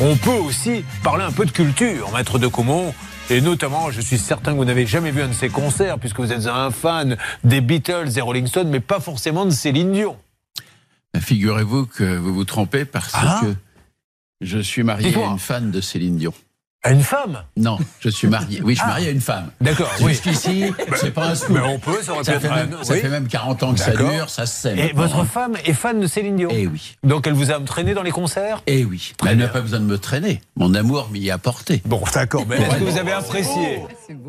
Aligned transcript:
on 0.00 0.16
peut 0.16 0.30
aussi 0.30 0.84
parler 1.02 1.24
un 1.24 1.32
peu 1.32 1.44
de 1.44 1.50
culture, 1.50 2.10
maître 2.12 2.38
de 2.38 2.46
Caumont. 2.46 2.94
Et 3.30 3.40
notamment, 3.40 3.90
je 3.90 4.00
suis 4.00 4.16
certain 4.18 4.52
que 4.52 4.56
vous 4.56 4.64
n'avez 4.64 4.86
jamais 4.86 5.10
vu 5.10 5.20
un 5.22 5.28
de 5.28 5.32
ses 5.34 5.50
concerts, 5.50 5.98
puisque 5.98 6.18
vous 6.20 6.32
êtes 6.32 6.46
un 6.46 6.70
fan 6.70 7.18
des 7.44 7.60
Beatles 7.60 8.08
et 8.16 8.20
Rolling 8.22 8.46
Stones, 8.46 8.70
mais 8.70 8.80
pas 8.80 9.00
forcément 9.00 9.44
de 9.44 9.50
Céline 9.50 9.92
Dion. 9.92 10.16
Ben, 11.12 11.20
figurez-vous 11.20 11.86
que 11.86 12.16
vous 12.16 12.32
vous 12.32 12.44
trompez 12.44 12.84
parce 12.86 13.10
Ah. 13.14 13.40
que 13.42 13.54
je 14.40 14.58
suis 14.58 14.82
marié 14.82 15.14
à 15.14 15.26
une 15.26 15.38
fan 15.38 15.70
de 15.70 15.80
Céline 15.80 16.16
Dion. 16.16 16.32
À 16.88 16.92
une 16.92 17.02
femme 17.02 17.42
Non, 17.54 17.76
je 18.00 18.08
suis 18.08 18.28
marié. 18.28 18.62
Oui, 18.64 18.72
je 18.72 18.78
suis 18.78 18.84
Ah. 18.86 18.92
marié 18.92 19.08
à 19.08 19.10
une 19.10 19.20
femme. 19.20 19.50
D'accord, 19.60 19.90
oui. 20.00 20.12
Jusqu'ici, 20.12 20.64
c'est 20.96 21.10
pas 21.12 21.26
un 21.26 21.34
scoop. 21.34 21.54
Mais 21.56 21.60
on 21.68 21.78
peut, 21.78 22.00
ça 22.02 22.12
aurait 22.12 22.20
pu 22.22 22.24
Ça, 22.26 22.32
être 22.36 22.40
fait 22.40 22.48
même, 22.48 22.76
un- 22.80 22.82
ça 22.82 22.94
oui. 22.94 23.00
fait 23.00 23.08
même 23.10 23.28
40 23.28 23.62
ans 23.62 23.74
que 23.74 23.80
ça 23.80 23.90
dure, 23.90 24.30
ça 24.30 24.46
se 24.46 24.58
sait. 24.62 24.78
Et 24.78 24.92
votre 24.94 25.18
hein. 25.18 25.26
femme 25.30 25.56
est 25.66 25.74
fan 25.74 26.00
de 26.00 26.06
Céline 26.06 26.36
Dion 26.36 26.48
Eh 26.50 26.66
oui. 26.66 26.96
Donc 27.04 27.26
elle 27.26 27.34
vous 27.34 27.50
a 27.50 27.60
traîné 27.60 27.92
dans 27.92 28.02
les 28.02 28.10
concerts 28.10 28.62
Eh 28.66 28.86
oui. 28.86 29.12
Très 29.18 29.32
Elle 29.32 29.36
n'a 29.36 29.48
pas 29.48 29.60
besoin 29.60 29.80
de 29.80 29.84
me 29.84 29.98
traîner. 29.98 30.40
Mon 30.56 30.74
amour 30.74 31.10
m'y 31.12 31.30
a 31.30 31.36
porté. 31.36 31.82
Bon, 31.84 32.00
d'accord, 32.14 32.46
mais 32.48 32.56
est-ce 32.56 32.76
que 32.76 32.84
vous 32.84 32.96
avez 32.98 33.12
apprécié 33.12 33.82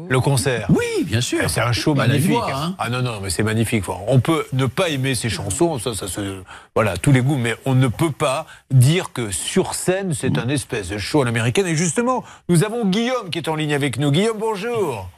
le 0.09 0.19
concert 0.19 0.67
Oui, 0.69 1.05
bien 1.05 1.21
sûr. 1.21 1.39
Eh, 1.45 1.47
C'est 1.47 1.61
un 1.61 1.71
show 1.71 1.93
Bah, 1.93 2.07
magnifique. 2.07 2.31
voix, 2.31 2.51
hein. 2.53 2.75
Ah 2.77 2.89
non, 2.89 3.01
non, 3.01 3.21
mais 3.23 3.29
c'est 3.29 3.43
magnifique. 3.43 3.85
On 4.07 4.19
peut 4.19 4.45
ne 4.51 4.65
pas 4.65 4.89
aimer 4.89 5.15
ses 5.15 5.29
chansons, 5.29 5.79
ça, 5.79 5.93
ça 5.95 6.09
se. 6.09 6.41
Voilà, 6.75 6.97
tous 6.97 7.13
les 7.13 7.21
goûts, 7.21 7.37
mais 7.37 7.55
on 7.65 7.73
ne 7.73 7.87
peut 7.87 8.11
pas 8.11 8.45
dire 8.69 9.13
que 9.13 9.31
sur 9.31 9.75
scène, 9.75 10.13
c'est 10.13 10.37
un 10.37 10.49
espèce 10.49 10.89
de 10.89 10.97
show 10.97 11.21
à 11.21 11.25
l'américaine. 11.25 11.67
Et 11.67 11.75
justement, 11.77 12.23
nous 12.49 12.63
avons 12.63 12.85
Guillaume 12.85 13.29
qui 13.29 13.37
est 13.37 13.47
en 13.47 13.55
ligne 13.55 13.73
avec 13.73 13.97
nous. 13.97 14.11
Guillaume, 14.11 14.37
bonjour. 14.39 15.09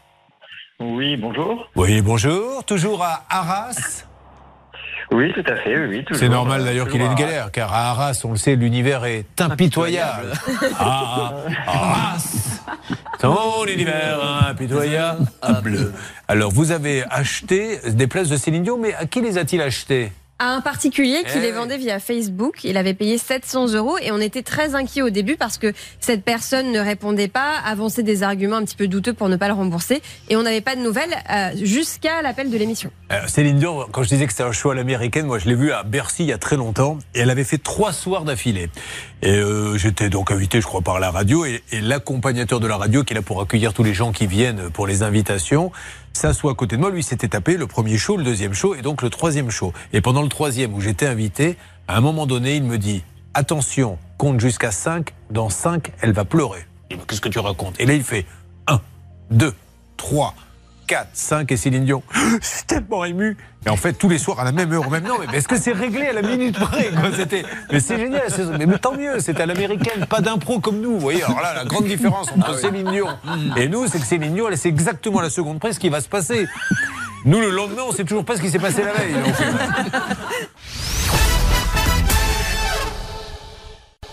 Oui, 0.79 1.15
bonjour. 1.15 1.69
Oui, 1.75 2.01
bonjour. 2.01 2.63
Toujours 2.65 3.03
à 3.03 3.23
Arras. 3.29 4.03
Oui, 5.11 5.33
tout 5.33 5.43
à 5.45 5.55
fait, 5.57 5.77
oui. 5.87 6.05
C'est 6.13 6.29
normal 6.29 6.63
d'ailleurs 6.63 6.87
qu'il 6.87 7.01
ait 7.01 7.05
une 7.05 7.15
galère, 7.15 7.51
car 7.51 7.73
à 7.73 7.89
Arras, 7.89 8.21
on 8.23 8.31
le 8.31 8.37
sait, 8.37 8.55
l'univers 8.55 9.03
est 9.05 9.41
impitoyable. 9.41 10.31
Ah, 10.79 11.33
Arras, 11.67 12.61
ton 13.19 13.65
univers 13.65 14.47
impitoyable. 14.49 15.25
Alors, 16.27 16.51
vous 16.51 16.71
avez 16.71 17.03
acheté 17.09 17.79
des 17.91 18.07
places 18.07 18.29
de 18.29 18.37
Céline 18.37 18.63
Dion, 18.63 18.77
mais 18.77 18.93
à 18.93 19.05
qui 19.05 19.21
les 19.21 19.37
a-t-il 19.37 19.61
achetées? 19.61 20.13
À 20.43 20.55
un 20.55 20.61
particulier 20.61 21.19
qui 21.27 21.37
Eh 21.37 21.39
les 21.39 21.51
vendait 21.51 21.77
via 21.77 21.99
Facebook. 21.99 22.63
Il 22.63 22.75
avait 22.75 22.95
payé 22.95 23.19
700 23.19 23.75
euros 23.75 23.99
et 24.01 24.11
on 24.11 24.17
était 24.17 24.41
très 24.41 24.73
inquiets 24.73 25.03
au 25.03 25.11
début 25.11 25.35
parce 25.35 25.59
que 25.59 25.71
cette 25.99 26.23
personne 26.23 26.71
ne 26.71 26.79
répondait 26.79 27.27
pas, 27.27 27.57
avançait 27.63 28.01
des 28.01 28.23
arguments 28.23 28.55
un 28.55 28.65
petit 28.65 28.75
peu 28.75 28.87
douteux 28.87 29.13
pour 29.13 29.29
ne 29.29 29.35
pas 29.35 29.47
le 29.49 29.53
rembourser 29.53 30.01
et 30.29 30.35
on 30.35 30.41
n'avait 30.41 30.61
pas 30.61 30.75
de 30.75 30.81
nouvelles 30.81 31.13
euh, 31.29 31.51
jusqu'à 31.61 32.23
l'appel 32.23 32.49
de 32.49 32.57
l'émission. 32.57 32.89
Euh, 33.11 33.19
Céline 33.27 33.59
Dion, 33.59 33.85
quand 33.91 34.01
je 34.01 34.09
disais 34.09 34.25
que 34.25 34.31
c'était 34.31 34.41
un 34.41 34.51
show 34.51 34.71
à 34.71 34.75
l'américaine, 34.75 35.27
moi 35.27 35.37
je 35.37 35.47
l'ai 35.47 35.53
vu 35.53 35.71
à 35.73 35.83
Bercy 35.83 36.23
il 36.23 36.29
y 36.29 36.33
a 36.33 36.39
très 36.39 36.57
longtemps, 36.57 36.97
et 37.13 37.19
elle 37.19 37.29
avait 37.29 37.43
fait 37.43 37.59
trois 37.59 37.93
soirs 37.93 38.23
d'affilée. 38.23 38.71
Et 39.21 39.29
euh, 39.29 39.77
j'étais 39.77 40.09
donc 40.09 40.31
invité, 40.31 40.59
je 40.59 40.65
crois, 40.65 40.81
par 40.81 40.99
la 40.99 41.11
radio, 41.11 41.45
et, 41.45 41.61
et 41.71 41.81
l'accompagnateur 41.81 42.59
de 42.59 42.65
la 42.65 42.77
radio, 42.77 43.03
qui 43.03 43.13
est 43.13 43.15
là 43.15 43.21
pour 43.21 43.41
accueillir 43.41 43.73
tous 43.75 43.83
les 43.83 43.93
gens 43.93 44.11
qui 44.11 44.25
viennent 44.25 44.71
pour 44.71 44.87
les 44.87 45.03
invitations, 45.03 45.71
s'assoit 46.13 46.51
à 46.51 46.55
côté 46.55 46.75
de 46.75 46.81
moi. 46.81 46.89
Lui 46.89 47.03
s'était 47.03 47.27
tapé 47.27 47.57
le 47.57 47.67
premier 47.67 47.97
show, 47.97 48.17
le 48.17 48.23
deuxième 48.23 48.53
show, 48.53 48.75
et 48.75 48.81
donc 48.81 49.01
le 49.01 49.09
troisième 49.09 49.49
show. 49.49 49.73
Et 49.93 50.01
pendant 50.01 50.21
le 50.21 50.29
troisième, 50.29 50.73
où 50.73 50.81
j'étais 50.81 51.07
invité, 51.07 51.57
à 51.87 51.97
un 51.97 52.01
moment 52.01 52.25
donné, 52.25 52.55
il 52.55 52.63
me 52.63 52.77
dit 52.77 53.03
Attention, 53.33 53.97
compte 54.17 54.39
jusqu'à 54.39 54.71
5, 54.71 55.13
dans 55.29 55.49
5, 55.49 55.91
elle 56.01 56.11
va 56.11 56.25
pleurer. 56.25 56.65
Qu'est-ce 57.07 57.21
que 57.21 57.29
tu 57.29 57.39
racontes? 57.39 57.79
Et 57.79 57.85
là, 57.85 57.93
il 57.93 58.03
fait 58.03 58.25
1, 58.67 58.81
2, 59.31 59.53
3, 59.97 60.35
4, 60.91 61.07
5 61.13 61.49
et 61.53 61.55
Céline 61.55 61.85
Dion. 61.85 62.03
Je 62.13 62.45
suis 62.45 62.63
tellement 62.67 63.05
ému. 63.05 63.37
Et 63.65 63.69
en 63.69 63.77
fait, 63.77 63.93
tous 63.93 64.09
les 64.09 64.17
soirs 64.17 64.41
à 64.41 64.43
la 64.43 64.51
même 64.51 64.73
heure, 64.73 64.85
au 64.85 64.89
même 64.89 65.05
nom. 65.05 65.13
Mais 65.31 65.37
est-ce 65.37 65.47
que 65.47 65.57
c'est 65.57 65.71
réglé 65.71 66.07
à 66.07 66.11
la 66.13 66.21
minute 66.21 66.59
près 66.59 66.89
C'était. 67.15 67.45
Mais 67.71 67.79
c'est 67.79 67.97
génial. 67.97 68.23
c'est- 68.27 68.43
Mais, 68.57 68.65
mais 68.65 68.77
tant 68.77 68.91
mieux. 68.93 69.19
C'est 69.19 69.39
à 69.39 69.45
l'américaine, 69.45 70.05
pas 70.05 70.19
d'impro 70.19 70.59
comme 70.59 70.81
nous. 70.81 70.91
Vous 70.91 70.99
voyez. 70.99 71.23
Alors 71.23 71.39
là, 71.41 71.53
la 71.53 71.63
grande 71.63 71.85
différence 71.85 72.29
entre 72.33 72.59
Céline 72.59 72.91
Dion 72.91 73.07
et 73.55 73.69
nous, 73.69 73.87
c'est 73.87 73.99
que 73.99 74.05
Céline 74.05 74.33
Dion, 74.33 74.49
elle 74.49 74.57
sait 74.57 74.67
exactement 74.67 75.19
à 75.19 75.23
la 75.23 75.29
seconde 75.29 75.59
près 75.61 75.71
ce 75.71 75.79
qui 75.79 75.87
va 75.87 76.01
se 76.01 76.09
passer. 76.09 76.45
Nous, 77.23 77.39
le 77.39 77.51
lendemain, 77.51 77.83
on 77.87 77.91
sait 77.93 78.03
toujours 78.03 78.25
pas 78.25 78.35
ce 78.35 78.41
qui 78.41 78.49
s'est 78.49 78.59
passé 78.59 78.83
la 78.83 78.91
veille. 78.93 79.13
Donc, 79.13 79.33